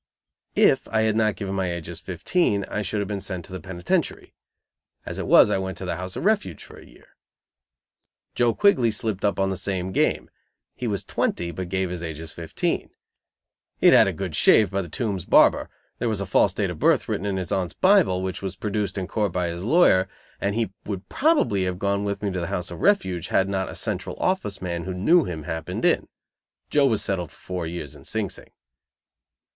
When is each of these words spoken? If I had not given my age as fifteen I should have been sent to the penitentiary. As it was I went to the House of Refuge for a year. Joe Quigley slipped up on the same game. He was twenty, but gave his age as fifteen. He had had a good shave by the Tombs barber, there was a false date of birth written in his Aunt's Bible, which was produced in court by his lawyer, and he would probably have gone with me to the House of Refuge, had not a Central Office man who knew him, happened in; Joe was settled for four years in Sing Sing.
If 0.55 0.87
I 0.87 1.01
had 1.03 1.15
not 1.15 1.35
given 1.35 1.53
my 1.53 1.71
age 1.71 1.87
as 1.87 1.99
fifteen 1.99 2.63
I 2.71 2.81
should 2.81 3.01
have 3.01 3.07
been 3.07 3.21
sent 3.21 3.45
to 3.45 3.51
the 3.51 3.59
penitentiary. 3.59 4.33
As 5.05 5.19
it 5.19 5.27
was 5.27 5.51
I 5.51 5.59
went 5.59 5.77
to 5.77 5.85
the 5.85 5.97
House 5.97 6.15
of 6.15 6.25
Refuge 6.25 6.63
for 6.63 6.79
a 6.79 6.85
year. 6.87 7.09
Joe 8.33 8.55
Quigley 8.55 8.89
slipped 8.89 9.23
up 9.23 9.39
on 9.39 9.51
the 9.51 9.55
same 9.57 9.91
game. 9.91 10.31
He 10.73 10.87
was 10.87 11.05
twenty, 11.05 11.51
but 11.51 11.69
gave 11.69 11.91
his 11.91 12.01
age 12.01 12.19
as 12.19 12.31
fifteen. 12.31 12.89
He 13.77 13.85
had 13.89 13.95
had 13.95 14.07
a 14.07 14.11
good 14.13 14.35
shave 14.35 14.71
by 14.71 14.81
the 14.81 14.89
Tombs 14.89 15.23
barber, 15.23 15.69
there 15.99 16.09
was 16.09 16.19
a 16.19 16.25
false 16.25 16.55
date 16.55 16.71
of 16.71 16.79
birth 16.79 17.07
written 17.07 17.27
in 17.27 17.37
his 17.37 17.51
Aunt's 17.51 17.75
Bible, 17.75 18.23
which 18.23 18.41
was 18.41 18.55
produced 18.55 18.97
in 18.97 19.05
court 19.05 19.31
by 19.31 19.49
his 19.49 19.63
lawyer, 19.63 20.09
and 20.39 20.55
he 20.55 20.73
would 20.83 21.07
probably 21.09 21.65
have 21.65 21.77
gone 21.77 22.03
with 22.03 22.23
me 22.23 22.31
to 22.31 22.39
the 22.39 22.47
House 22.47 22.71
of 22.71 22.79
Refuge, 22.79 23.27
had 23.27 23.47
not 23.47 23.69
a 23.69 23.75
Central 23.75 24.15
Office 24.19 24.63
man 24.63 24.85
who 24.85 24.95
knew 24.95 25.25
him, 25.25 25.43
happened 25.43 25.85
in; 25.85 26.07
Joe 26.71 26.87
was 26.87 27.03
settled 27.03 27.31
for 27.31 27.37
four 27.37 27.67
years 27.67 27.95
in 27.95 28.03
Sing 28.03 28.31
Sing. 28.31 28.49